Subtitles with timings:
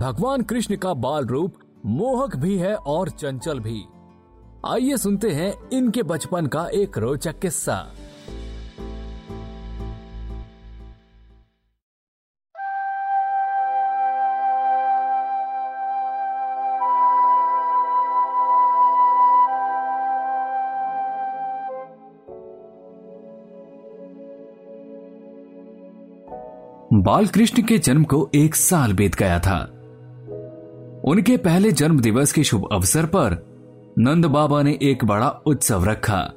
[0.00, 1.54] भगवान कृष्ण का बाल रूप
[1.86, 3.82] मोहक भी है और चंचल भी।
[4.66, 7.92] आइए सुनते हैं इनके बचपन का एक रोचक किस्सा।
[26.92, 29.79] बालकृष्ण के जन्म को एक साल बीत गया था।
[31.04, 33.46] उनके पहले जन्म दिवस के शुभ अवसर पर
[33.98, 36.32] नंद बाबा ने एक बड़ा उत्सव रखा।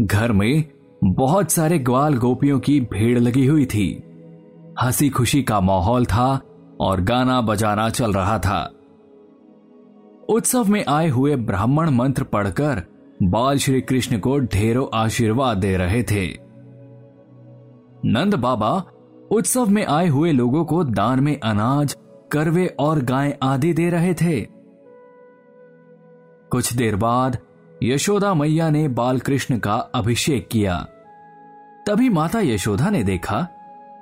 [0.00, 0.64] घर में
[1.04, 4.02] बहुत सारे ग्वाल गोपियों की भीड़ लगी हुई थी।
[4.82, 6.40] हँसी खुशी का माहौल था
[6.80, 8.72] और गाना बजाना चल रहा था।
[10.28, 12.82] उत्सव में आए हुए ब्राह्मण मंत्र पढ़कर
[13.22, 16.26] बाल श्री कृष्ण को ढेरों आशीर्वाद दे रहे थे।
[18.04, 18.84] नंद बाबा
[19.30, 21.96] उत्सव में आए हुए लोगों को दान में अनाज
[22.32, 24.40] करवे और गाय आदि दे रहे थे।
[26.50, 27.38] कुछ देर बाद
[27.82, 30.86] यशोदा मैया ने बाल कृष्ण का अभिषेक किया।
[31.86, 33.48] तभी माता यशोदा ने देखा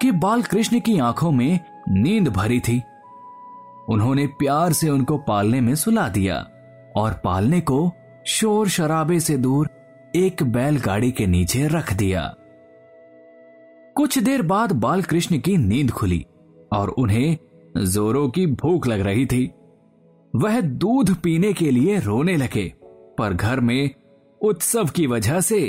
[0.03, 2.83] कि बाल कृष्ण की आँखों में नींद भरी थी।
[3.89, 6.37] उन्होंने प्यार से उनको पालने में सुला दिया
[6.97, 7.93] और पालने को
[8.27, 9.69] शोर शराबे से दूर
[10.17, 12.35] एक बैलगाड़ी के नीचे रख दिया।
[13.97, 16.27] कुछ देर बाद बाल कृष्ण की नींद खुली
[16.73, 17.37] और उन्हें
[17.75, 19.51] जोरों की भूख लग रही थी।
[20.35, 22.73] वह दूध पीने के लिए रोने लगे,
[23.19, 23.91] पर घर में
[24.41, 25.61] उत्सव की वजह से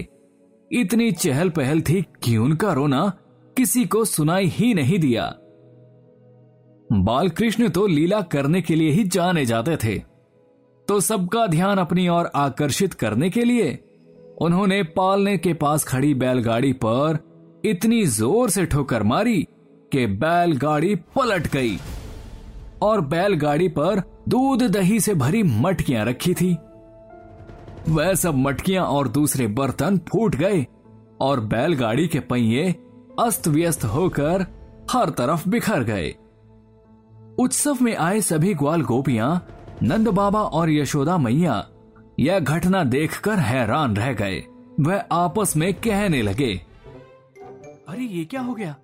[0.72, 3.08] इतनी चहल पहल थी कि उनका रोना
[3.58, 5.26] किसी को सुनाई ही नहीं दिया।
[6.90, 9.98] बालकृष्ण तो लीला करने के लिए ही जाने जाते थे।
[10.88, 13.72] तो सबका ध्यान अपनी ओर आकर्षित करने के लिए
[14.42, 17.18] उन्होंने पालने के पास खड़ी बैलगाड़ी पर
[17.66, 19.42] इतनी ज़ोर से ठोकर मारी
[19.92, 21.78] कि बैलगाड़ी पलट गई।
[22.82, 26.58] और बैलगाड़ी पर दूध दही से भरी मटकियाँ रखी थी।
[27.90, 30.68] वह सब मटकियाँ और दूसरे बर्तन फूट गए
[31.22, 32.76] और बैलगाड़ी के पहिए
[33.20, 34.42] अस्त व्यस्त होकर
[34.92, 36.16] हर तरफ़ बिखर गए।
[37.40, 39.48] उत्सव में आए सभी ग्वाल गोपियाँ,
[39.84, 41.68] नंद बाबा और यशोदा मैया
[42.20, 44.44] यह घटना देखकर हैरान रह गए।
[44.80, 46.62] वह आपस में कहने लगे,
[47.90, 48.76] अरे, ये क्या हो गया?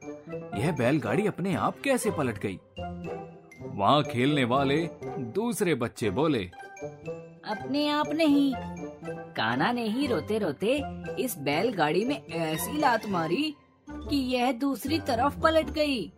[0.57, 2.59] यह बैलगाड़ी अपने आप कैसे पलट गई?
[3.81, 4.77] वहाँ खेलने वाले
[5.35, 6.39] दूसरे बच्चे बोले
[7.45, 8.53] अपने आप नहीं।
[9.35, 10.81] काना ने ही रोते रोते
[11.19, 13.55] इस बैलगाड़ी में ऐसी लात मारी
[13.89, 16.11] कि यह दूसरी तरफ़ पलट गई।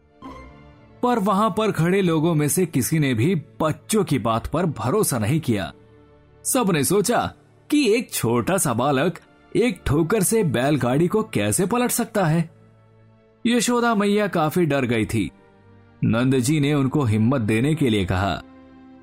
[1.03, 5.19] पर वहाँ पर खड़े लोगों में से किसी ने भी बच्चों की बात पर भरोसा
[5.19, 5.72] नहीं किया।
[6.44, 7.22] सबने सोचा
[7.69, 9.19] कि एक छोटा सा बालक
[9.56, 12.50] एक ठोकर से बैलगाड़ी को कैसे पलट सकता है।
[13.46, 15.29] यशोदा मैया काफ़ी डर गई थी।
[16.06, 18.34] नंद जी ने उनको हिम्मत देने के लिए कहा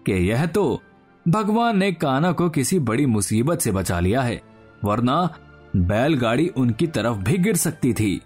[0.06, 0.80] कि यह तो
[1.28, 4.42] भगवान ने काना को किसी बड़ी मुसीबत से बचा लिया है,
[4.84, 5.28] वरना
[5.76, 8.20] बैलगाड़ी उनकी तरफ़ भी गिर सकती थी।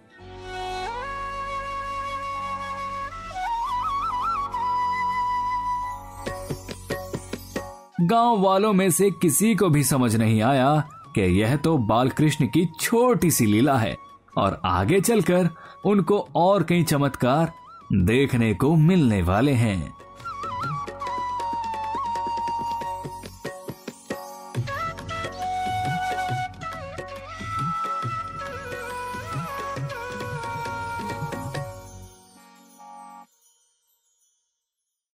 [8.01, 12.69] गाँव वालों में से किसी को भी समझ नहीं आया कि यह तो बालकृष्ण की
[12.81, 13.97] छोटी सी लीला है,
[14.39, 15.49] और आगे चलकर
[15.85, 17.53] उनको और कई चमत्कार
[17.95, 20.04] देखने को मिलने वाले हैं।